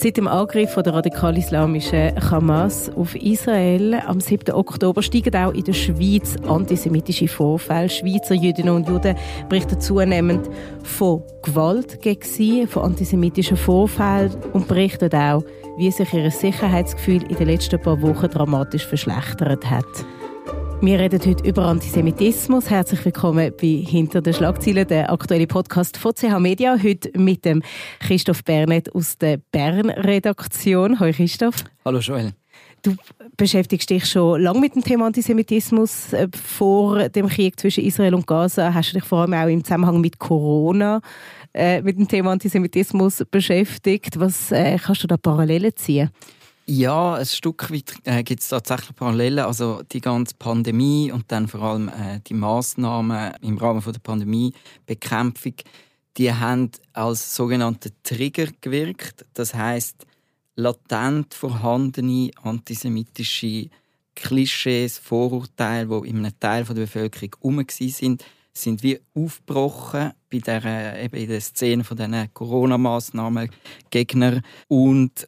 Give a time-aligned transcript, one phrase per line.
[0.00, 4.54] Seit dem Angriff der radikal-islamischen Hamas auf Israel am 7.
[4.54, 7.88] Oktober steigen auch in der Schweiz antisemitische Vorfälle.
[7.88, 9.16] Schweizer Jüdinnen und Juden
[9.48, 10.48] berichten zunehmend
[10.84, 15.42] von Gewalt gegen sie, von antisemitischen Vorfällen und berichten auch,
[15.78, 19.84] wie sich ihr Sicherheitsgefühl in den letzten paar Wochen dramatisch verschlechtert hat.
[20.80, 22.70] Wir reden heute über Antisemitismus.
[22.70, 26.76] Herzlich willkommen bei Hinter den Schlagzeilen, der aktuelle Podcast von CH Media.
[26.80, 27.62] Heute mit dem
[27.98, 31.00] Christoph Bernet aus der Bern-Redaktion.
[31.00, 31.64] Hallo Christoph.
[31.84, 32.32] Hallo Joel.
[32.82, 32.94] Du
[33.36, 36.12] beschäftigst dich schon lange mit dem Thema Antisemitismus.
[36.12, 39.64] Äh, vor dem Krieg zwischen Israel und Gaza hast du dich vor allem auch im
[39.64, 41.00] Zusammenhang mit Corona
[41.54, 44.20] äh, mit dem Thema Antisemitismus beschäftigt.
[44.20, 46.10] Was äh, kannst du da Parallelen ziehen?
[46.70, 49.38] Ja, ein Stück weit äh, gibt es tatsächlich Parallelen.
[49.38, 54.00] Also die ganze Pandemie und dann vor allem äh, die Maßnahmen im Rahmen von der
[54.00, 55.54] Pandemiebekämpfung,
[56.18, 59.24] die haben als sogenannte Trigger gewirkt.
[59.32, 60.04] Das heißt,
[60.56, 63.70] latent vorhandene antisemitische
[64.14, 71.02] Klischees, Vorurteile, die in einem Teil der Bevölkerung herum sind, sind wie aufgebrochen bei der,
[71.02, 71.96] eben in der Szene von
[72.34, 73.48] Corona-Massnahmen
[73.88, 75.26] Gegner und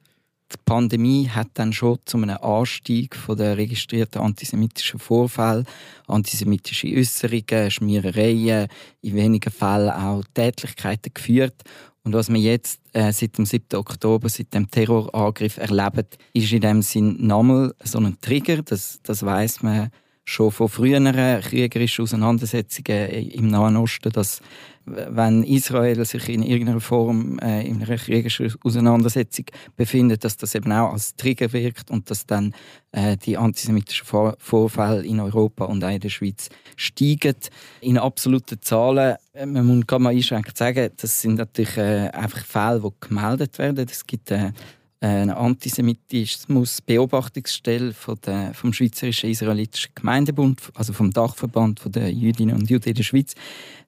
[0.53, 5.65] die Pandemie hat dann schon zu einem Anstieg von der registrierten antisemitischen Vorfälle,
[6.07, 8.69] antisemitische Äußerungen, Schmierereien,
[9.03, 11.62] in wenigen Fällen auch Tätlichkeiten geführt.
[12.03, 13.79] Und was wir jetzt äh, seit dem 7.
[13.79, 18.62] Oktober, seit dem Terrorangriff erleben, ist in dem Sinn nochmal so ein Trigger.
[18.62, 19.91] Das, das weiß man
[20.31, 24.41] schon von früheren kriegerischen Auseinandersetzungen im Nahen Osten, dass
[24.86, 30.73] wenn Israel sich in irgendeiner Form äh, in einer kriegerischen Auseinandersetzung befindet, dass das eben
[30.73, 32.55] auch als Trigger wirkt und dass dann
[32.92, 37.36] äh, die antisemitischen Vor Vorfälle in Europa und auch in der Schweiz steigen.
[37.81, 42.45] In absoluten Zahlen, äh, man muss kann man einschränkend sagen, das sind natürlich äh, einfach
[42.45, 43.86] Fälle, die gemeldet werden.
[43.91, 44.53] Es gibt äh,
[45.01, 53.02] eine Antisemitismus-Beobachtungsstelle vom Schweizerischen Israelitischen Gemeindebund, also vom Dachverband der Jüdinnen und Juden in der
[53.02, 53.35] Schweiz.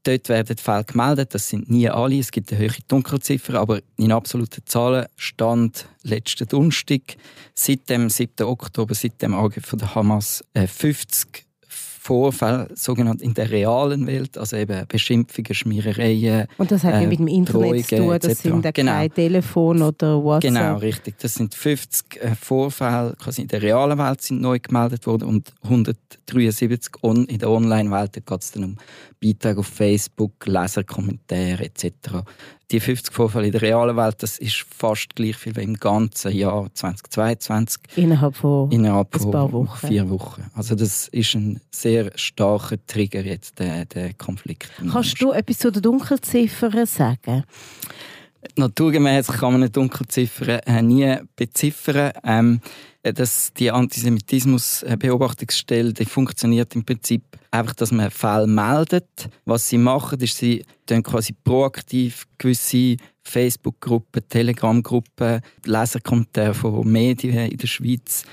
[0.04, 4.10] Dort werden Fälle gemeldet, das sind nie alle, es gibt eine höhere Dunkelziffer, aber in
[4.10, 7.16] absoluten Zahlen stand letzten Donnerstag
[7.54, 8.46] seit dem 7.
[8.46, 11.40] Oktober, seit dem Angriff der Hamas, 50 äh,
[12.02, 16.48] Vorfälle, sogenannt in der realen Welt, also eben Beschimpfungen, Schmierereien.
[16.58, 18.92] Und das hat äh, mit dem Internet zu tun, das sind genau.
[18.92, 20.52] kein Telefon oder WhatsApp.
[20.52, 21.18] Genau, richtig.
[21.18, 25.52] Das sind 50 äh, Vorfälle, quasi in der realen Welt sind neu gemeldet worden und
[25.62, 28.76] 173 on, in der Online-Welt geht es dann um
[29.22, 32.24] Beiträge auf Facebook, Leserkommentare etc
[32.72, 36.32] die 50 Vorfälle in der realen Welt, das ist fast gleich viel wie im ganzen
[36.32, 37.82] Jahr 2022.
[37.96, 39.86] Innerhalb von, Innerhalb von ein paar Wochen.
[39.86, 40.44] vier Wochen.
[40.54, 44.70] Also das ist ein sehr starker Trigger jetzt, der, der Konflikt.
[44.90, 47.44] Kannst du etwas zu den Dunkelziffern sagen?
[48.56, 52.12] Naturgemäß kann man eine Dunkelziffer äh, nie beziffern.
[52.24, 52.60] Ähm,
[53.02, 59.28] dass die Antisemitismus-Beobachtungsstelle die funktioniert im Prinzip einfach, dass man Fälle meldet.
[59.44, 67.58] Was sie machen, ist, sie dann quasi proaktiv gewisse Facebook-Gruppen, Telegram-Gruppen, Leserkommentare von Medien in
[67.58, 68.24] der Schweiz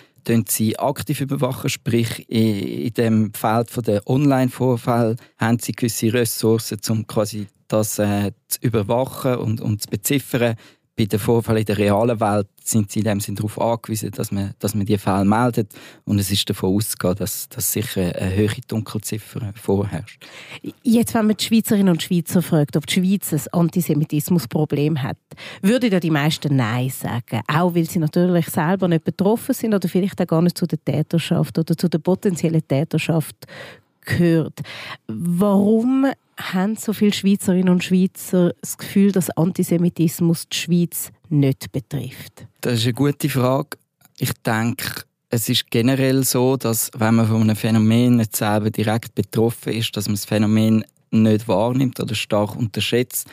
[0.47, 7.47] sie aktiv überwachen, sprich in dem Feld der Online-Vorfälle haben sie gewisse Ressourcen, um quasi
[7.67, 10.55] das äh, zu überwachen und, und zu beziffern
[10.99, 14.33] bei den Vorfällen in der realen Welt sind sie in dem Sinne darauf angewiesen, dass
[14.33, 15.71] man, dass man die Fälle meldet.
[16.03, 20.21] Und es ist davon auszugehen, dass, dass sicher eine höhere Dunkelziffer vorherrscht.
[20.83, 25.17] Jetzt, wenn man die Schweizerinnen und Schweizer fragt, ob die Schweiz ein Antisemitismusproblem hat,
[25.61, 27.43] würden ja die meisten Nein sagen.
[27.47, 30.83] Auch weil sie natürlich selber nicht betroffen sind oder vielleicht auch gar nicht zu der
[30.83, 33.37] Täterschaft oder zu der potenziellen Täterschaft
[34.01, 34.59] gehört.
[35.07, 36.07] Warum
[36.39, 42.47] haben so viele Schweizerinnen und Schweizer das Gefühl, dass Antisemitismus die Schweiz nicht betrifft?
[42.61, 43.77] Das ist eine gute Frage.
[44.17, 49.13] Ich denke, es ist generell so, dass wenn man von einem Phänomen nicht selber direkt
[49.15, 53.27] betroffen ist, dass man das Phänomen nicht wahrnimmt oder stark unterschätzt.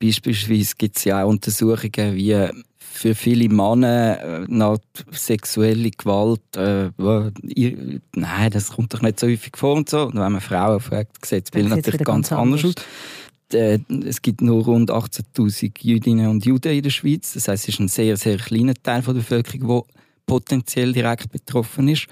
[0.00, 2.48] Beispielsweise gibt es ja auch Untersuchungen, wie
[2.96, 4.78] für viele Männer äh, nach
[5.10, 6.90] sexuelle Gewalt, äh,
[7.42, 10.04] ihr, nein, das kommt doch nicht so häufig vor und so.
[10.04, 12.74] Und wenn man Frauen fragt, sieht das Bild natürlich ganz, ganz anders aus.
[13.52, 17.34] Äh, es gibt nur rund 18.000 Jüdinnen und Juden in der Schweiz.
[17.34, 21.88] Das heißt, es ist ein sehr, sehr kleiner Teil der Bevölkerung, der potenziell direkt betroffen
[21.88, 22.06] ist.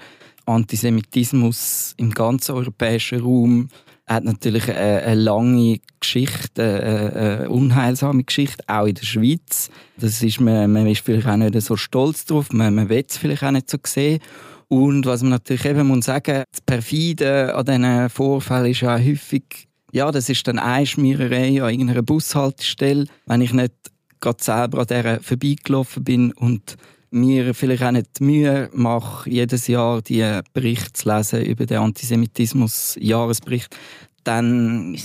[0.45, 3.69] Antisemitismus im ganzen europäischen Raum
[4.07, 9.69] hat natürlich eine, eine lange Geschichte, eine, eine, unheilsame Geschichte, auch in der Schweiz.
[9.97, 13.17] Das ist, man, man ist vielleicht auch nicht so stolz drauf, man, man will es
[13.17, 14.19] vielleicht auch nicht so sehen.
[14.67, 19.67] Und was man natürlich eben muss sagen, das Perfide an diesen Vorfällen ist ja häufig,
[19.91, 23.05] ja, das ist dann eine Schmiererei an irgendeiner Bushaltestelle.
[23.25, 23.73] Wenn ich nicht
[24.19, 26.77] gerade selber an der vorbeigelaufen bin und
[27.15, 31.77] mir vielleicht auch nicht die Mühe mache, jedes Jahr die Bericht zu lesen über den
[31.77, 33.75] Antisemitismus-Jahresbericht,
[34.23, 34.97] dann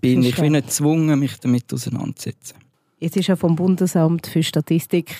[0.00, 2.56] bin ich wie nicht gezwungen, mich damit auseinanderzusetzen.
[3.00, 5.14] Jetzt ist ja vom Bundesamt für Statistik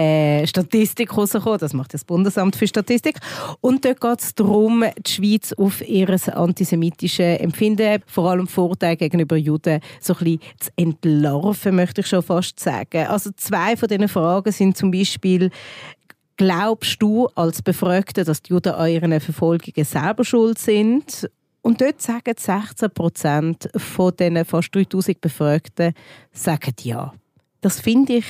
[0.00, 1.58] äh, Statistik rausgekommen.
[1.58, 3.16] Das macht das Bundesamt für Statistik.
[3.60, 9.36] Und dort geht es darum, die Schweiz auf ihr antisemitisches Empfinden, vor allem Vorteile gegenüber
[9.36, 13.06] Juden, so ein bisschen zu entlarven, möchte ich schon fast sagen.
[13.08, 15.50] Also zwei von diesen Fragen sind zum Beispiel,
[16.36, 21.28] glaubst du als Befragter, dass die Juden an ihren Verfolgungen selber schuld sind?
[21.62, 25.92] Und dort sagen 16 Prozent von den fast 3000 Befragten
[26.32, 27.12] sagen ja.
[27.60, 28.26] Das finde ich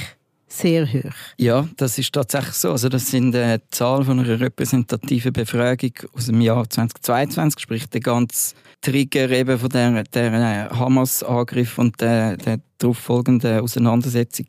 [0.48, 1.14] sehr hoch.
[1.38, 2.72] Ja, das ist tatsächlich so.
[2.72, 8.00] Also das sind äh, Zahlen von einer repräsentativen Befragung aus dem Jahr 2022, sprich der
[8.00, 14.46] ganze Trigger eben von der, der äh, Hamas-Angriff und der, der darauf folgenden Auseinandersetzung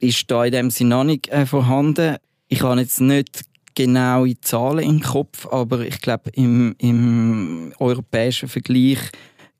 [0.00, 2.16] ist da in dem Sinne noch nicht äh, vorhanden.
[2.46, 3.42] Ich habe jetzt nicht
[3.78, 8.98] genaue Zahlen im Kopf, aber ich glaube, im, im europäischen Vergleich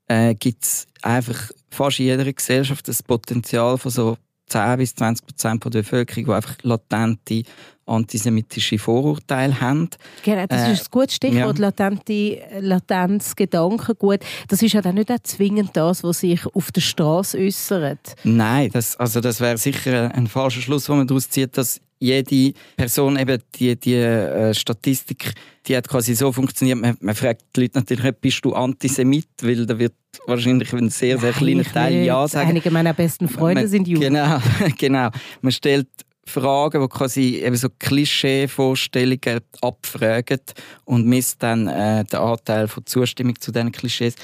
[0.09, 4.17] äh, gibt es einfach fast in jeder Gesellschaft das Potenzial von so
[4.49, 7.43] 10 bis 20 Prozent der Bevölkerung, die einfach latente
[7.85, 9.89] antisemitische Vorurteile haben.
[10.25, 11.65] Genau, das äh, ist ein gutes Stichwort, ja.
[11.67, 14.19] latente, latentes Gedankengut.
[14.49, 18.15] Das ist ja dann nicht auch zwingend das, was sich auf der Straße äußert.
[18.25, 22.53] Nein, das, also das wäre sicher ein falscher Schluss, den man daraus zieht, dass jede
[22.77, 25.33] Person eben die, die äh, Statistik,
[25.67, 26.79] die hat quasi so funktioniert.
[26.79, 29.27] Man, man, fragt die Leute natürlich, bist du Antisemit?
[29.41, 29.93] Weil da wird
[30.25, 32.49] wahrscheinlich ein sehr, sehr kleiner Teil Ja sagen.
[32.49, 34.01] Einige meiner besten Freunde man, sind Juden.
[34.13, 34.39] Genau,
[34.77, 35.09] genau.
[35.41, 35.87] Man stellt
[36.25, 40.41] Fragen, die quasi eben so Klischee-Vorstellungen abfragen
[40.85, 44.15] und misst dann äh, den Anteil von Zustimmung zu diesen Klischees.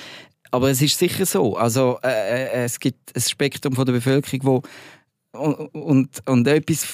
[0.51, 1.57] Aber es ist sicher so.
[1.57, 4.61] Also, äh, äh es gibt ein Spektrum von der Bevölkerung, wo
[5.33, 6.85] und, und, und etwas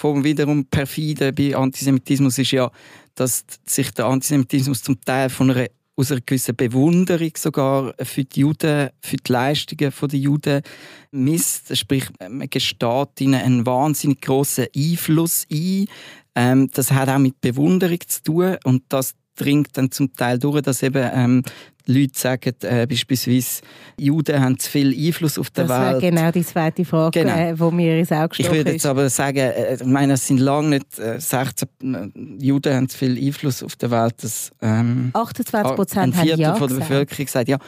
[0.00, 2.70] vom wiederum perfide bei Antisemitismus ist ja,
[3.14, 5.66] dass sich der Antisemitismus zum Teil von einer
[5.96, 10.62] aus einer gewissen Bewunderung sogar für die Juden, für die Leistungen der Juden
[11.10, 11.76] misst.
[11.76, 15.86] Sprich, man gesteht ihnen einen wahnsinnig grossen Einfluss ein.
[16.34, 20.62] Ähm, das hat auch mit Bewunderung zu tun und das dringt dann zum Teil durch,
[20.62, 21.42] dass eben ähm,
[21.90, 23.62] Leute sagen, äh, beispielsweise,
[23.98, 25.94] Juden haben zu viel Einfluss auf der das Welt.
[25.94, 27.36] Das wäre genau die zweite Frage, genau.
[27.36, 30.26] äh, die mir ins Auge gestochen Ich würde jetzt aber sagen, äh, ich meine, es
[30.26, 34.14] sind lange nicht äh, 16 äh, Juden haben zu viel Einfluss auf der Welt.
[34.22, 37.58] Dass, ähm, 28 Prozent haben ja von der Bevölkerung gesagt, ja.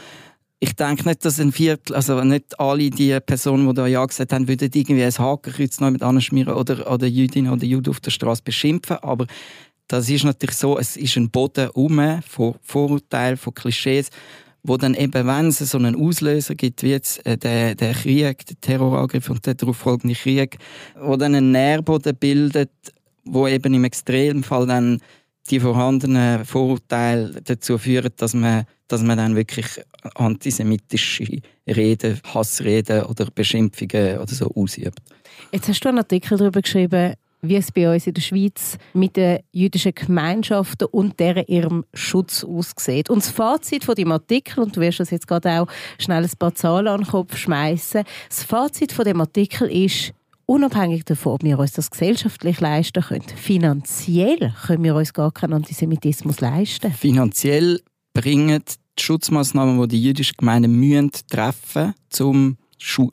[0.65, 4.33] Ich denke nicht, dass ein Viertel, also nicht alle die Personen, die da Ja gesagt
[4.33, 8.13] haben, würden irgendwie ein Hakenkreuz noch mit anschmieren oder, oder Jüdinnen oder Juden auf der
[8.13, 9.27] Straße beschimpfen, aber
[9.93, 14.09] das ist natürlich so, es ist ein Boden um von Vorurteilen, von Klischees,
[14.63, 18.47] wo dann eben, wenn es so einen Auslöser gibt, wie jetzt äh, der, der Krieg,
[18.47, 20.57] der Terrorangriff und der darauf folgende Krieg,
[20.99, 22.71] wo dann einen Nährboden bildet,
[23.25, 25.01] wo eben im Extremfall dann
[25.51, 29.67] die vorhandenen Vorurteile dazu führen, dass man, dass man dann wirklich
[30.15, 35.01] antisemitische Reden, Hassreden oder Beschimpfungen oder so ausübt.
[35.51, 39.17] Jetzt hast du einen Artikel darüber geschrieben, wie es bei uns in der Schweiz mit
[39.17, 43.11] den jüdischen Gemeinschaften und deren ihrem Schutz aussieht.
[43.11, 45.67] Und das Fazit von dem Artikel, und du wirst das jetzt gerade auch
[45.99, 50.13] schnell ein paar Zahlen an den Kopf schmeißen, das Fazit von dem Artikel ist,
[50.47, 55.55] unabhängig davon, ob wir uns das gesellschaftlich leisten können, finanziell können wir uns gar keinen
[55.55, 56.93] Antisemitismus leisten.
[56.93, 57.81] Finanziell
[58.15, 58.63] bringen
[58.99, 62.62] die Schutzmaßnahmen, die die jüdischen Gemeinden treffen müssen, um Schu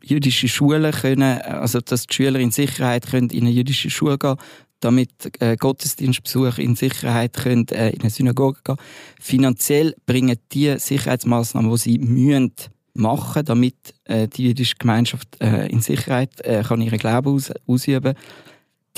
[0.01, 4.38] jüdische Schulen können, also dass die Schüler in Sicherheit können in eine jüdische Schule gehen
[4.81, 5.11] damit
[5.41, 8.77] äh, Gottesdienstbesucher in Sicherheit können, äh, in eine Synagoge gehen.
[9.19, 12.53] Finanziell bringen die Sicherheitsmaßnahmen, die sie müssen
[12.93, 18.15] machen, damit äh, die jüdische Gemeinschaft äh, in Sicherheit äh, kann ihren Glauben aus, ausüben.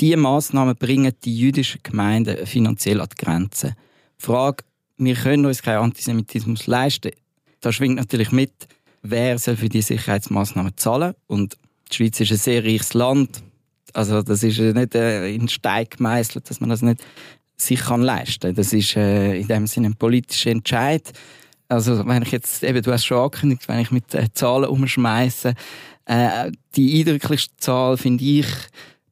[0.00, 3.76] Diese Maßnahmen bringen die jüdischen Gemeinden finanziell an die Grenze.
[4.20, 4.64] Die Frage,
[4.96, 7.12] wir können uns keinen Antisemitismus leisten,
[7.60, 8.52] da schwingt natürlich mit,
[9.02, 11.14] wer soll für die Sicherheitsmaßnahmen zahlen.
[11.26, 11.58] Und
[11.90, 13.42] die Schweiz ist ein sehr reiches Land.
[13.92, 17.04] Also das ist nicht äh, in Stein gemeißelt, dass man das nicht
[17.56, 18.54] sich kann leisten.
[18.54, 21.12] Das ist äh, in dem Sinne ein politischer Entscheid.
[21.68, 25.54] Also wenn ich jetzt, eben, du hast schon angekündigt, wenn ich mit äh, Zahlen umschmeiße,
[26.74, 28.46] die eindrücklichste Zahl finde ich,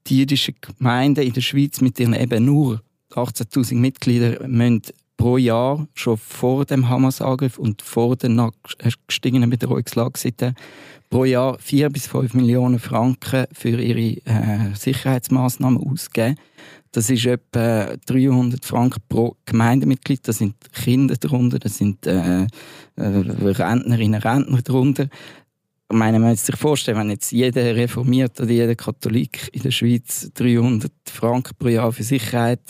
[0.09, 2.83] die jüdischen Gemeinden in der Schweiz mit ihren eben nur
[3.13, 4.83] 18.000 Mitgliedern müssen
[5.21, 8.53] pro Jahr schon vor dem Hamas-Angriff und vor der
[9.07, 10.55] gestiegenen Bedrohungslage seitdem
[11.11, 16.37] pro Jahr 4 bis 5 Millionen Franken für ihre äh, Sicherheitsmaßnahmen ausgeben.
[16.93, 20.27] Das ist etwa 300 Franken pro Gemeindemitglied.
[20.27, 22.47] Da sind Kinder darunter, da sind äh, äh,
[22.97, 25.09] Rentnerinnen und Rentner darunter.
[25.93, 29.71] Ich meine, man muss sich vorstellen, wenn jetzt jeder Reformierte oder jeder Katholik in der
[29.71, 32.61] Schweiz 300 Franken pro Jahr für Sicherheit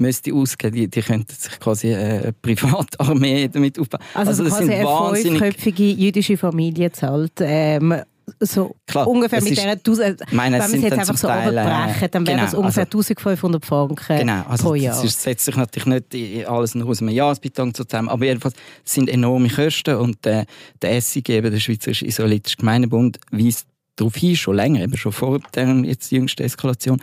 [0.00, 4.00] müsste ausgeben, die, die könnten sich quasi eine Privatarmee damit aufbauen.
[4.14, 7.94] Also, also das quasi sind eine fünfköpfige jüdische Familie zahlt ähm,
[8.38, 12.24] so Klar, ungefähr mit dieser meine, wenn man es jetzt einfach so Teil, überbrechen, dann
[12.24, 15.02] genau, das ungefähr also, 1500 Franken genau, also pro Jahr.
[15.02, 18.54] Das setzt sich natürlich nicht alles nur aus einem Jahresbetrag zusammen, aber jedenfalls
[18.84, 20.44] sind enorme Kosten und äh,
[20.82, 23.66] der SIG, eben der Schweizerische Israelitische Gemeindebund, weist
[23.96, 27.02] darauf hin, schon länger, eben schon vor der jetzt jüngsten Eskalation,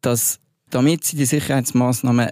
[0.00, 0.38] dass
[0.74, 2.30] damit sie die Sicherheitsmaßnahmen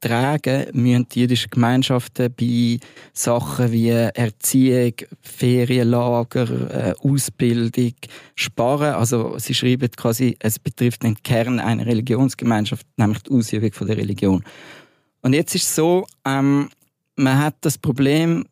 [0.00, 2.78] tragen können, müssen die jüdischen Gemeinschaften bei
[3.14, 7.94] Sachen wie Erziehung, Ferienlager, äh, Ausbildung
[8.34, 8.94] sparen.
[8.94, 14.44] Also sie schreiben quasi, es betrifft den Kern einer Religionsgemeinschaft, nämlich die Ausübung der Religion.
[15.22, 16.68] Und jetzt ist es so, ähm,
[17.16, 18.44] man hat das Problem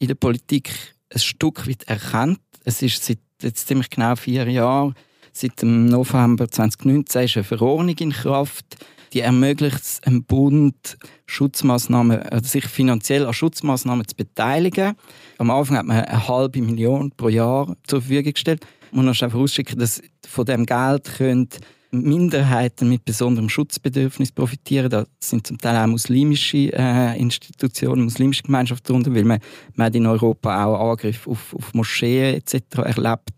[0.00, 0.70] in der Politik
[1.10, 2.40] ein Stück weit erkannt.
[2.64, 4.96] Es ist seit jetzt ziemlich genau vier Jahren
[5.36, 8.76] Seit dem November 2019 ist eine Verordnung in Kraft,
[9.12, 14.94] die ermöglicht es dem Bund, Schutzmaßnahmen, also sich finanziell an Schutzmaßnahmen zu beteiligen.
[15.38, 18.64] Am Anfang hat man eine halbe Million pro Jahr zur Verfügung gestellt.
[18.92, 21.48] Man muss einfach ausschicken, dass von dem Geld können
[21.90, 24.90] Minderheiten mit besonderem Schutzbedürfnis profitieren.
[24.90, 29.38] Da sind zum Teil auch muslimische äh, Institutionen, muslimische Gemeinschaften darunter, weil man,
[29.74, 32.78] man hat in Europa auch Angriffe auf, auf Moscheen etc.
[32.78, 33.30] erlebt.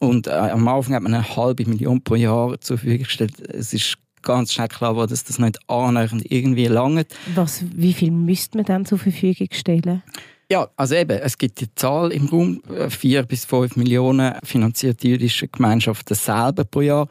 [0.00, 3.38] Und äh, am Anfang hat man eine halbe Million pro Jahr zur Verfügung gestellt.
[3.48, 7.06] Es ist ganz schnell klar geworden, dass das nicht annähernd irgendwie langt.
[7.34, 10.02] Was, wie viel müsste man dann zur Verfügung stellen?
[10.50, 15.06] Ja, also eben, es gibt die Zahl im Raum, äh, vier bis fünf Millionen finanzierte
[15.06, 17.06] jüdische Gemeinschaften selber pro Jahr.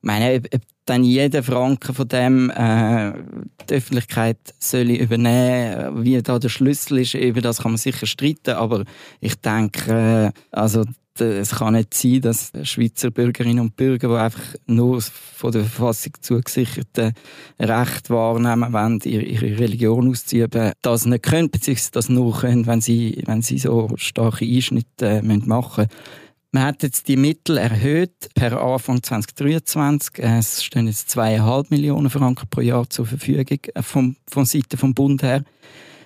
[0.00, 3.12] Ich meine, ob, dann jeder Franken von dem äh,
[3.68, 8.54] die Öffentlichkeit soll übernehmen, wie da der Schlüssel ist, über das kann man sicher streiten,
[8.54, 8.84] aber
[9.20, 10.84] ich denke, äh, also
[11.20, 16.12] es kann nicht sein, dass Schweizer Bürgerinnen und Bürger, die einfach nur von der Verfassung
[16.20, 17.12] zugesicherte
[17.58, 23.22] Recht wahrnehmen wollen, ihre Religion auszuüben, das nicht können, beziehungsweise das nur können, wenn sie,
[23.26, 26.22] wenn sie so starke Einschnitte äh, machen müssen.
[26.54, 30.18] Man hat jetzt die Mittel erhöht per Anfang 2023.
[30.18, 34.92] Es stehen jetzt zweieinhalb Millionen Franken pro Jahr zur Verfügung äh, vom, von Seite vom
[34.92, 35.44] Bund her.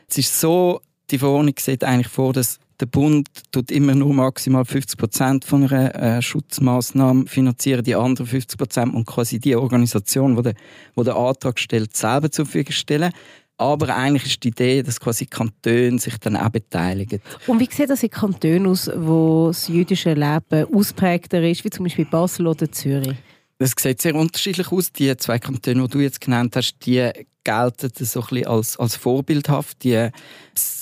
[0.09, 4.65] Es ist so, die Verordnung sieht eigentlich vor, dass der Bund tut immer nur maximal
[4.65, 10.37] 50 Prozent von einer äh, Schutzmaßnahme finanzieren, die anderen 50 Prozent und quasi die Organisation,
[10.37, 10.55] die den,
[10.97, 13.13] den Antrag stellt, selber zur Verfügung stellen.
[13.59, 17.23] Aber eigentlich ist die Idee, dass quasi Kantone sich dann auch beteiligen.
[17.47, 21.85] Und wie sieht das in Kantonen aus, wo das jüdische Leben ausprägter ist, wie zum
[21.85, 23.17] Beispiel Basel oder Zürich?
[23.59, 24.93] Das sieht sehr unterschiedlich aus.
[24.93, 27.11] Die zwei Kantone, die du jetzt genannt hast, die
[27.43, 29.83] gelten so ein bisschen als, als vorbildhaft.
[29.83, 30.13] Die haben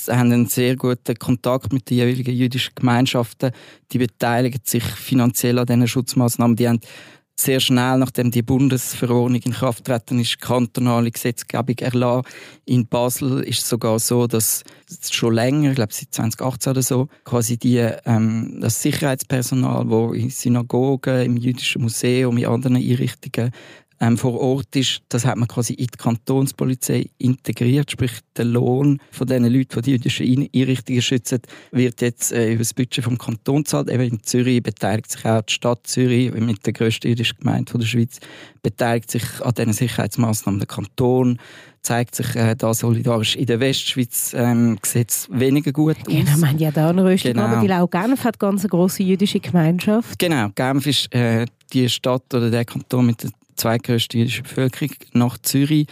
[0.09, 3.53] einen sehr guten Kontakt mit den jeweiligen jüdischen Gemeinschaften.
[3.93, 6.57] Die beteiligen sich finanziell an diesen Schutzmaßnahmen.
[6.57, 6.81] Die haben
[7.37, 12.29] sehr schnell, nachdem die Bundesverordnung in Kraft treten ist, kantonale Gesetzgebung erlassen.
[12.65, 14.63] In Basel ist es sogar so, dass
[15.11, 20.31] schon länger, ich glaube seit 2018 oder so, quasi die, ähm, das Sicherheitspersonal, das in
[20.31, 23.51] Synagogen, im Jüdischen Museum, in anderen Einrichtungen
[24.01, 29.01] ähm, vor Ort ist, das hat man quasi in die Kantonspolizei integriert, sprich der Lohn
[29.11, 33.19] von den Leuten, die die jüdischen Einrichtungen schützen, wird jetzt äh, über das Budget vom
[33.19, 33.91] Kanton gezahlt.
[33.91, 37.87] Eben in Zürich beteiligt sich auch die Stadt Zürich mit der grössten jüdischen Gemeinde der
[37.87, 38.19] Schweiz,
[38.63, 41.39] beteiligt sich an diesen Sicherheitsmaßnahmen der Kanton
[41.85, 43.37] zeigt sich äh, da solidarisch.
[43.37, 46.05] In der Westschweiz ähm, sieht weniger gut aus.
[46.07, 47.63] Genau, haben ja da eine Röstung, genau.
[47.63, 50.19] weil auch Genf hat ganz eine grosse jüdische Gemeinschaft.
[50.19, 55.39] Genau, Genf ist äh, die Stadt oder der Kanton mit der zweitgrößte jüdische Bevölkerung nach
[55.39, 55.87] Zürich.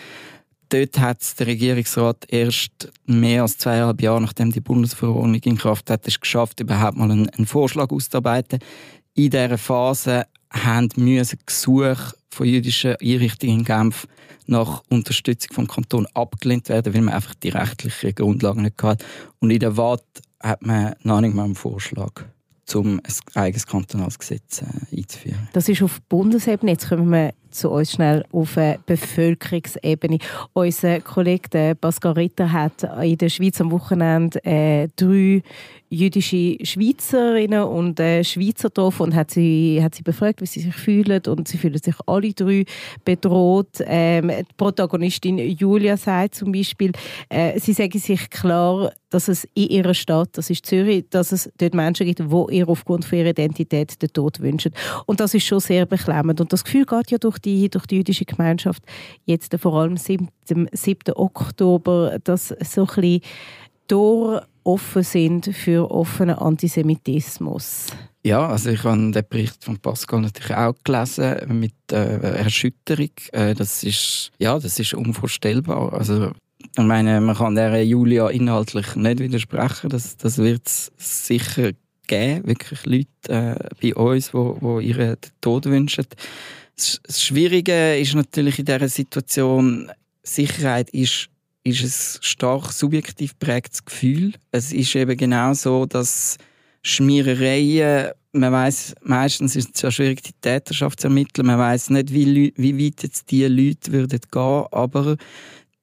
[0.69, 6.07] Dort hat der Regierungsrat erst mehr als zweieinhalb Jahre, nachdem die Bundesverordnung in Kraft hat,
[6.09, 8.59] es geschafft, überhaupt mal einen, einen Vorschlag auszuarbeiten.
[9.15, 14.07] In dieser Phase haben müssen Gesuche von jüdischen Einrichtungen in Genf
[14.47, 19.05] nach Unterstützung vom Kanton abgelehnt werden, weil man einfach die rechtlichen Grundlagen nicht hat.
[19.41, 20.03] Und in der WAD
[20.43, 22.25] hat man noch nicht mal einen Vorschlag
[22.75, 25.49] um ein eigenes kantonales Gesetz äh, einzuführen.
[25.53, 26.73] Das ist auf Bundesebene.
[26.73, 30.19] Jetzt kommen wir zu uns schnell auf Bevölkerungsebene.
[30.53, 35.43] Unser Kollege Pascal Ritter hat in der Schweiz am Wochenende äh, drei
[35.93, 40.75] jüdische Schweizerinnen und äh, Schweizer getroffen und hat sie, hat sie befragt, wie sie sich
[40.75, 42.65] fühlen und sie fühlen sich alle drei
[43.05, 43.79] bedroht.
[43.81, 46.93] Ähm, die Protagonistin Julia sagt zum Beispiel,
[47.29, 51.53] äh, sie sagen sich klar, dass es in ihrer Stadt, das ist Zürich, dass es
[51.59, 54.73] dort Menschen gibt, die ihr aufgrund ihrer Identität den Tod wünschen.
[55.05, 56.41] Und das ist schon sehr beklemmend.
[56.41, 58.83] Und das Gefühl geht ja durch die, durch die jüdische Gemeinschaft
[59.25, 59.97] jetzt vor allem
[60.49, 61.15] dem 7.
[61.15, 63.21] Oktober, dass so ein bisschen
[63.89, 67.87] durch offen sind für offenen Antisemitismus.
[68.25, 73.11] Ja, also ich habe den Bericht von Pascal natürlich auch gelesen mit äh, Erschütterung.
[73.33, 75.93] Äh, das ist ja, das ist unvorstellbar.
[75.93, 76.31] Also
[76.61, 79.91] ich meine, man kann der Julia inhaltlich nicht widersprechen.
[79.91, 81.73] Das, das wird es sicher
[82.07, 86.07] geben, wirklich Leute äh, bei uns, wo, wo ihren Tod wünschen.
[87.03, 89.91] Das Schwierige ist natürlich in dieser Situation,
[90.23, 91.29] Sicherheit ist
[91.65, 94.35] ist es stark subjektiv prägtes Gefühl.
[94.51, 96.37] Es ist eben genau so, dass
[96.83, 101.47] Schmierereien, man weiß meistens ist es ja schwierig, die Täterschaft zu ermitteln.
[101.47, 105.17] Man weiß nicht, wie, wie weit jetzt diese Leute würden gehen, aber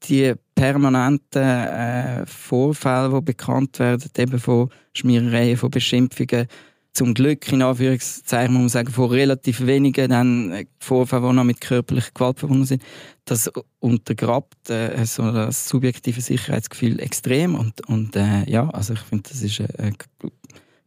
[0.03, 6.47] die permanenten äh, Vorfälle, die bekannt werden, eben von Schmierereien, von Beschimpfungen,
[6.93, 11.43] zum Glück in Anführungszeichen muss man sagen, von relativ wenigen dann äh, Vorfällen, die noch
[11.43, 12.83] mit körperlicher Gewalt verbunden sind,
[13.25, 17.55] das untergrabt äh, so das subjektive Sicherheitsgefühl extrem.
[17.55, 19.93] Und, und äh, ja, also ich finde, das ist eine,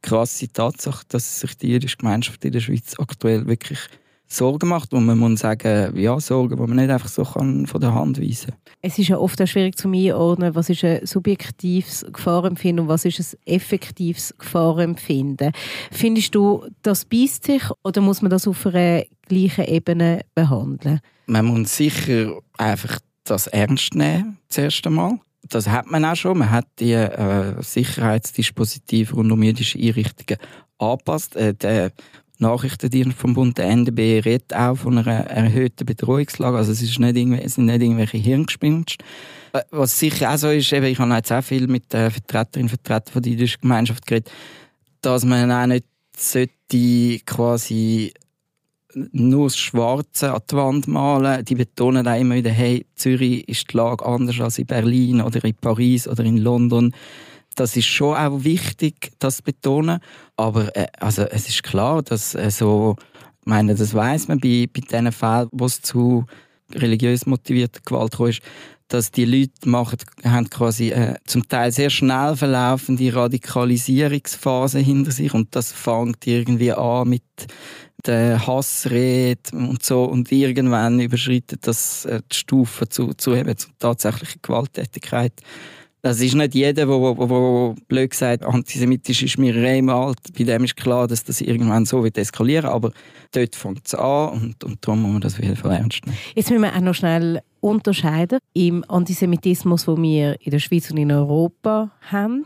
[0.02, 3.78] krasse Tatsache, dass sich die jüdische Gemeinschaft in der Schweiz aktuell wirklich
[4.32, 7.80] Sorgen macht und man muss sagen, ja, Sorgen, die man nicht einfach so kann von
[7.80, 8.58] der Hand weisen kann.
[8.80, 13.04] Es ist ja oft auch schwierig zu einordnen, was ist ein subjektives Gefahrenempfinden und was
[13.04, 15.52] ist ein effektives Gefahrenempfinden.
[15.90, 21.00] Findest du, das beißt sich oder muss man das auf einer gleichen Ebene behandeln?
[21.26, 25.18] Man muss sicher einfach das ernst nehmen, zuerst einmal.
[25.48, 26.38] Das hat man auch schon.
[26.38, 30.40] Man hat die äh, Sicherheitsdispositive rund um jüdische Einrichtungen
[30.78, 31.36] angepasst.
[31.36, 31.92] Äh, der
[32.38, 36.56] Nachrichtendienst vom Bund, der NDB, redet auch von einer erhöhten Bedrohungslage.
[36.56, 39.04] Also es, ist nicht es sind nicht irgendwelche Hirngespinste.
[39.52, 42.70] Äh, was sicher auch so ist, eben, ich habe jetzt auch viel mit den Vertreterinnen
[42.70, 44.30] und Vertretern der jüdischen Gemeinschaft geredet,
[45.00, 45.84] dass man auch nicht
[46.16, 48.12] sollte quasi
[48.94, 51.44] nur das Schwarze an die Wand malen.
[51.44, 55.42] Die betonen auch immer wieder, hey, Zürich ist die Lage anders als in Berlin oder
[55.44, 56.94] in Paris oder in London.
[57.54, 60.00] Das ist schon auch wichtig, das zu betonen.
[60.36, 62.96] Aber äh, also es ist klar, dass äh, so,
[63.40, 66.26] ich meine, das weiß man bei, bei diesen Fällen, wo es zu
[66.74, 68.42] religiös motivierter Gewalt ist,
[68.92, 75.32] dass die Leute machen, haben quasi äh, zum Teil sehr schnell verlaufende Radikalisierungsphase hinter sich
[75.32, 77.22] und das fängt irgendwie an mit
[78.04, 83.68] der Hassrede und so und irgendwann überschreitet das äh, die Stufe zu, zu eben zu
[83.78, 85.32] tatsächlicher Gewalttätigkeit.
[86.04, 90.18] Das ist nicht jeder, der, blöd gesagt antisemitisch ist mir malt.
[90.36, 92.66] Bei dem ist klar, dass das irgendwann so wird eskalieren.
[92.66, 92.90] Aber
[93.30, 96.18] dort fängt es an und, und darum muss man das auf jeden Fall ernst nehmen.
[96.34, 100.98] Jetzt müssen wir auch noch schnell unterscheiden im Antisemitismus, den wir in der Schweiz und
[100.98, 102.44] in Europa haben.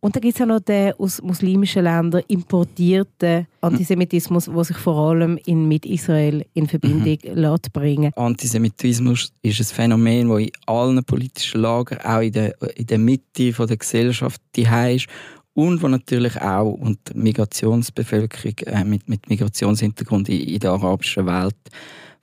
[0.00, 5.10] Und dann gibt es auch noch den aus muslimischen Ländern importierten Antisemitismus, der sich vor
[5.10, 7.34] allem in, mit Israel in Verbindung mhm.
[7.34, 12.86] lässt bringen Antisemitismus ist ein Phänomen, das in allen politischen Lagern, auch in der, in
[12.86, 15.06] der Mitte der Gesellschaft, die ist
[15.54, 21.56] und wo natürlich auch unter Migrationsbevölkerung äh, mit, mit Migrationshintergrund in, in der arabischen Welt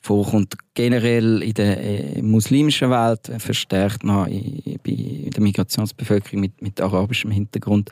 [0.02, 0.56] vorkommt.
[0.74, 7.92] Generell in der äh, muslimischen Welt verstärkt noch bei der Migrationsbevölkerung mit, mit arabischem Hintergrund.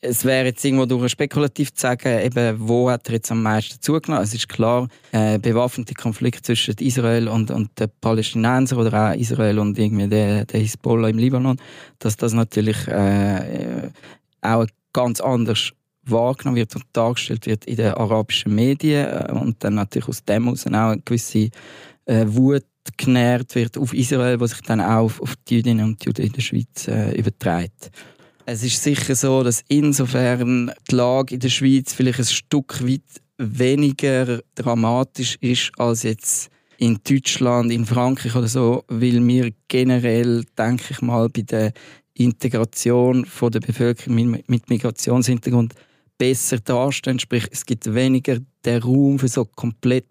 [0.00, 3.80] Es wäre jetzt irgendwo durch spekulativ zu sagen, eben, wo hat er jetzt am meisten
[3.80, 4.22] zugenommen.
[4.22, 9.58] Es ist klar, äh, bewaffnete Konflikte zwischen Israel und, und den Palästinensern oder auch Israel
[9.58, 11.56] und irgendwie der, der Hisbollah im Libanon,
[12.00, 13.88] dass das natürlich äh,
[14.42, 15.72] auch ganz anders
[16.06, 20.44] wahrgenommen wird und dargestellt wird in den arabischen Medien äh, und dann natürlich aus dem
[20.44, 21.50] heraus auch eine gewisse
[22.06, 22.64] äh, Wut
[22.96, 26.42] genährt wird auf Israel, was sich dann auch auf, die Jüdinnen und Juden in der
[26.42, 27.90] Schweiz äh, überträgt.
[28.46, 33.00] Es ist sicher so, dass insofern die Lage in der Schweiz vielleicht ein Stück weit
[33.38, 40.84] weniger dramatisch ist als jetzt in Deutschland, in Frankreich oder so, weil wir generell, denke
[40.90, 41.72] ich mal, bei der
[42.14, 45.74] Integration von der Bevölkerung mit Migrationshintergrund
[46.18, 47.18] besser dastehen.
[47.18, 50.06] Sprich, es gibt weniger den Raum für so komplett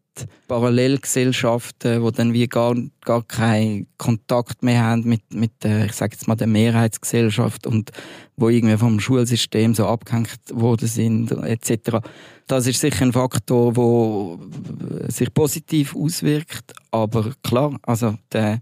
[0.48, 6.13] Parallelgesellschaften, wo dann wie gar, gar keinen Kontakt mehr haben mit, mit der, ich sage
[6.13, 7.92] jetzt mal, der Mehrheitsgesellschaft und
[8.36, 11.98] wo irgendwie vom Schulsystem so abgehängt worden sind, etc.
[12.46, 18.60] Das ist sicher ein Faktor, der sich positiv auswirkt, aber klar, also der,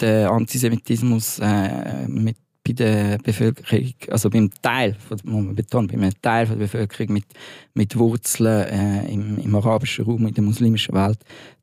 [0.00, 6.12] der Antisemitismus äh, mit bei der Bevölkerung, also beim Teil, muss man betonen, bei einem
[6.22, 7.24] Teil der Bevölkerung mit,
[7.74, 11.18] mit Wurzeln äh, im, im, arabischen Raum, in der muslimischen Welt,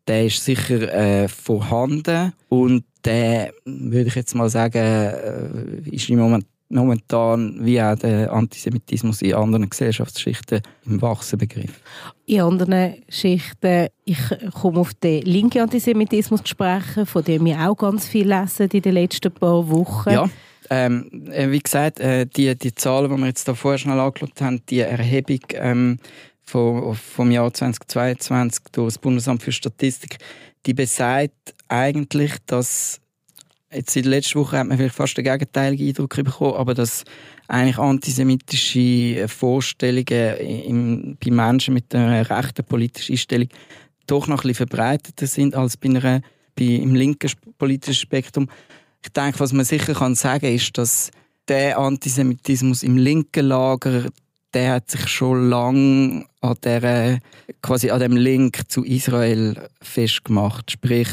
[0.07, 6.19] der ist sicher äh, vorhanden und der, würde ich jetzt mal sagen, äh, ist im
[6.19, 11.81] Moment momentan wie auch der Antisemitismus in anderen Gesellschaftsschichten im Wachsen begriff.
[12.27, 14.19] In anderen Schichten, ich
[14.53, 18.81] komme auf den linken Antisemitismus zu sprechen, von dem wir auch ganz viel lesen in
[18.81, 20.11] den letzten paar Wochen.
[20.11, 20.29] Ja
[20.73, 24.39] Ähm, äh, wie gesagt, äh, die, die Zahlen, die wir jetzt da vorher schnell angeschaut
[24.39, 25.99] haben, die Erhebung ähm,
[26.43, 30.17] vom, vom Jahr 2022 durch das Bundesamt für Statistik,
[30.65, 33.01] die besagt eigentlich, dass
[33.69, 37.03] jetzt in der letzten Woche hat man vielleicht fast den gegenteiligen Eindruck bekommen, aber dass
[37.49, 43.49] eigentlich antisemitische Vorstellungen im, bei Menschen mit einer rechten politischen Einstellung
[44.07, 46.21] doch noch ein bisschen verbreiteter sind als bei einer,
[46.55, 48.47] bei, im linken politischen Spektrum.
[49.03, 51.11] Ich denke, was man sicher kann sagen ist, dass
[51.47, 54.05] der Antisemitismus im linken Lager
[54.53, 57.19] der hat sich schon lange an, der,
[57.61, 60.71] quasi an dem Link zu Israel festgemacht.
[60.71, 61.09] Sprich,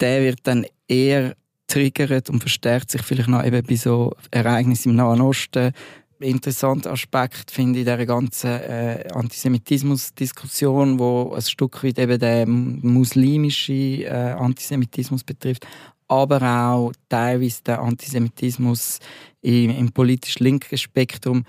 [0.00, 1.34] der wird dann eher
[1.66, 5.72] triggert und verstärkt sich vielleicht noch eben bei so Ereignissen im Nahen Osten.
[6.20, 14.02] Interessanter Aspekt finde ich dieser ganzen äh, Antisemitismus-Diskussion, wo ein Stück weit eben den muslimischen
[14.02, 15.64] äh, Antisemitismus betrifft,
[16.08, 18.98] aber auch teilweise der Antisemitismus
[19.42, 21.44] im, im politisch linken Spektrum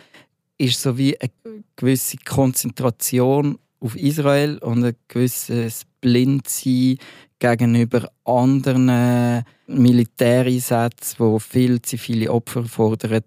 [0.58, 1.32] ist so wie eine
[1.76, 6.98] gewisse Konzentration auf Israel und ein gewisses Blindsein
[7.40, 13.24] gegenüber anderen Militäreinsätzen, die viele zivile Opfer fordern.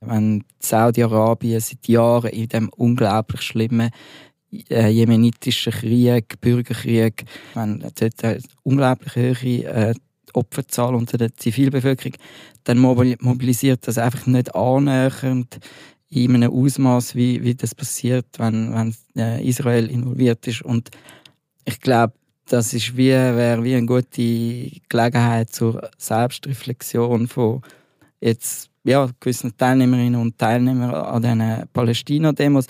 [0.00, 3.90] Wenn Saudi-Arabien seit Jahren in dem unglaublich schlimmen
[4.68, 9.94] äh, jemenitischen Krieg, Bürgerkrieg, wenn dort eine unglaublich hohe äh,
[10.34, 12.16] Opferzahl unter der Zivilbevölkerung,
[12.64, 15.58] dann mobilisiert das einfach nicht annähernd
[16.10, 20.62] in einem Ausmaß, wie, wie das passiert, wenn, wenn äh, Israel involviert ist.
[20.62, 20.90] Und
[21.64, 22.14] ich glaube,
[22.46, 27.62] das ist wie, wäre wie eine gute Gelegenheit zur Selbstreflexion von
[28.20, 32.66] jetzt, ja, gewissen Teilnehmerinnen und Teilnehmern an diesen Palästina-Demos.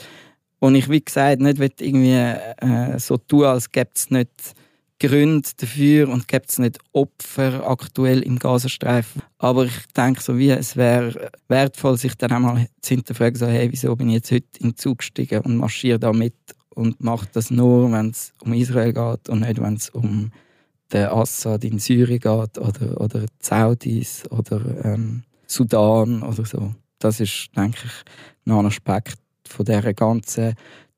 [0.61, 4.55] Und ich, wie gesagt, nicht irgendwie äh, so tun, als gäbe es nicht
[5.01, 9.23] Gründe dafür und gibt es nicht Opfer aktuell im Gazastreifen.
[9.39, 13.71] Aber ich denke, so wie es wäre wertvoll, sich dann einmal zu hinterfragen, so, hey,
[13.71, 16.35] wieso bin ich jetzt heute in den Zug gestiegen und marschiere da mit
[16.75, 20.31] und mache das nur, wenn es um Israel geht und nicht, wenn es um
[20.93, 26.75] den Assad in Syrien geht oder, oder die Saudis oder ähm, Sudan oder so.
[26.99, 27.93] Das ist, denke ich,
[28.45, 30.55] noch ein Aspekt von dieser ganzen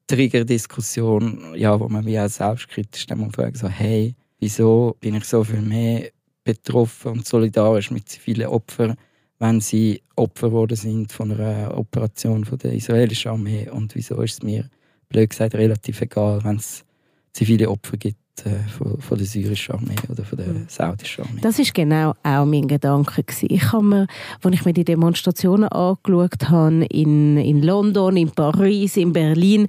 [0.06, 5.24] Triggerdiskussion, ja, wo man wie auch selbstkritisch dann mal fragt, so, hey, wieso bin ich
[5.24, 6.10] so viel mehr
[6.44, 8.96] betroffen und solidarisch mit zivilen Opfern,
[9.38, 13.68] wenn sie Opfer geworden sind von einer Operation von der israelischen Armee?
[13.68, 14.68] Und wieso ist es mir,
[15.08, 16.84] blöd gesagt, relativ egal, wenn es
[17.32, 21.40] zivile Opfer gibt von, von, der syrischen Armee oder von der saudischen Armee.
[21.40, 23.48] Das ist genau auch mein Gedanke gewesen.
[23.50, 24.06] Ich habe mir,
[24.42, 29.66] als ich mir die Demonstrationen angeschaut habe in, in London, in Paris, in Berlin,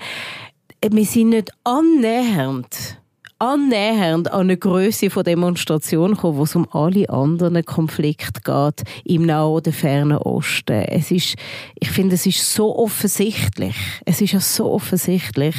[0.82, 3.00] wir sind nicht annähernd
[3.40, 9.26] annähernd an eine Größe von Demonstration kommen, wo es um alle anderen Konflikte geht im
[9.26, 10.84] Nahen oder Fernen Osten.
[10.84, 11.36] Es ist,
[11.80, 13.76] ich finde, es ist so offensichtlich.
[14.06, 15.56] Es ist ja so offensichtlich,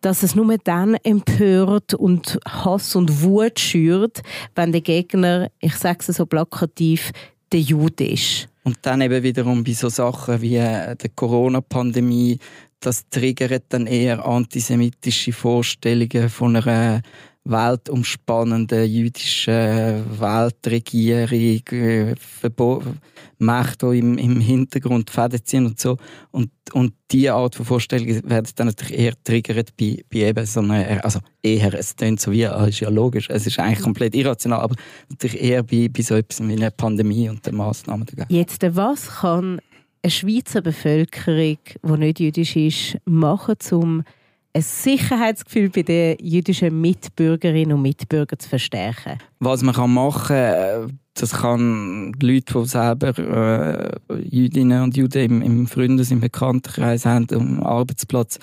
[0.00, 4.22] dass es nur dann empört und Hass und Wut schürt,
[4.54, 7.12] wenn der Gegner, ich sage es so plakativ,
[7.52, 8.48] der Jude ist.
[8.62, 12.38] Und dann eben wiederum bei so Sachen wie äh, der Corona-Pandemie,
[12.80, 17.02] das triggert dann eher antisemitische Vorstellungen von einer
[17.44, 22.14] weltumspannenden jüdischen Weltregierung, äh,
[23.38, 25.96] Mächte, die im, im Hintergrund Fäden ziehen und so.
[26.30, 30.60] Und, und diese Art von Vorstellungen werden dann natürlich eher triggert bei, bei eben so
[30.60, 34.14] einer, also eher, es klingt so wie, ah, ist ja logisch, es ist eigentlich komplett
[34.14, 34.76] irrational, aber
[35.08, 38.06] natürlich eher bei, bei so etwas wie einer Pandemie und den Massnahmen.
[38.28, 39.60] Jetzt, was kann
[40.02, 44.02] eine Schweizer Bevölkerung, die nicht jüdisch ist, machen, um
[44.52, 49.18] ein Sicherheitsgefühl bei den jüdischen Mitbürgerinnen und Mitbürgern zu verstärken?
[49.38, 55.42] Was man kann machen kann, das kann Leute, die selber äh, Jüdinnen und Juden im,
[55.42, 58.38] im Freundes-, im Bekanntenkreis haben, am Arbeitsplatz,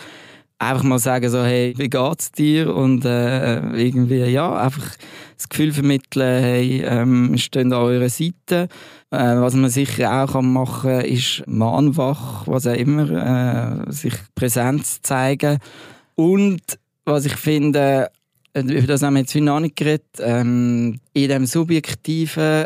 [0.59, 2.75] einfach mal sagen so, hey, wie geht's dir?
[2.75, 4.95] Und äh, irgendwie, ja, einfach
[5.35, 8.67] das Gefühl vermitteln, hey, ähm, stehen an eurer Seite.
[9.11, 15.01] Äh, was man sicher auch machen kann, ist Mahnwach, was auch immer, äh, sich Präsenz
[15.01, 15.59] zeigen.
[16.15, 16.61] Und
[17.05, 18.09] was ich finde,
[18.53, 22.65] äh, über das haben wir jetzt noch nicht geredet, ähm, in dem subjektiven,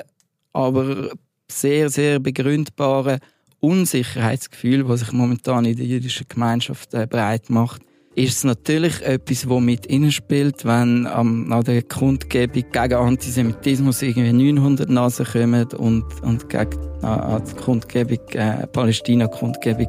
[0.54, 1.10] aber
[1.50, 3.20] sehr, sehr begründbaren
[3.62, 7.82] Unsicherheitsgefühl, das sich momentan in der jüdischen Gemeinschaft äh, breit macht,
[8.16, 14.34] ist es natürlich etwas, das mit spielt, wenn ähm, an der Kundgebung gegen Antisemitismus irgendwie
[14.34, 19.88] 900 Nasen kommen und, und gegen äh, an die Kundgebung, äh, Palästina-Kundgebung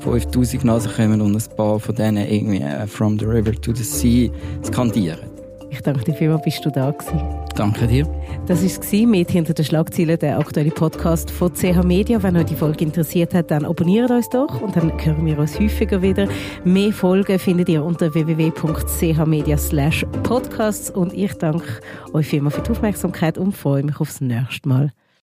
[0.00, 3.84] 5000 Nasen kommen und ein paar von denen irgendwie äh, «From the river to the
[3.84, 4.30] sea»
[4.64, 5.29] skandieren.
[5.70, 7.20] Ich danke dir vielmals, bist du da gewesen.
[7.54, 8.06] Danke dir.
[8.46, 12.22] Das war es mit «Hinter den Schlagzeilen», der aktuelle Podcast von CH Media.
[12.22, 15.58] Wenn euch die Folge interessiert hat, dann abonniert uns doch und dann hören wir uns
[15.60, 16.28] häufiger wieder.
[16.64, 19.56] Mehr Folgen findet ihr unter www.chmedia
[20.22, 21.80] podcasts und ich danke
[22.12, 24.92] euch vielmals für die Aufmerksamkeit und freue mich aufs nächste Mal.